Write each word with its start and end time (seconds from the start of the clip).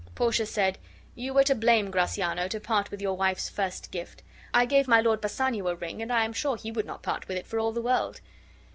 Portia 0.15 0.47
said: 0.47 0.79
"You 1.13 1.31
were 1.31 1.43
to 1.43 1.53
blame, 1.53 1.91
Gratiano, 1.91 2.47
to 2.47 2.59
part 2.59 2.89
with 2.89 3.03
your 3.03 3.15
wife's 3.15 3.49
first 3.49 3.91
gift. 3.91 4.23
I 4.51 4.65
gave 4.65 4.87
my 4.87 4.99
Lord 4.99 5.21
Bassanio 5.21 5.67
a 5.67 5.75
ring, 5.75 6.01
and 6.01 6.11
I 6.11 6.25
am 6.25 6.33
sure 6.33 6.57
be 6.57 6.71
would 6.71 6.87
not 6.87 7.03
part 7.03 7.27
with 7.27 7.37
it 7.37 7.45
for 7.45 7.59
all 7.59 7.71
the 7.71 7.83
world." 7.83 8.19